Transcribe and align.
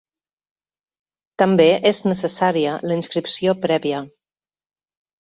També 1.43 1.69
és 1.91 2.01
necessària 2.13 2.75
la 2.89 3.01
inscripció 3.03 3.57
prèvia. 3.71 4.05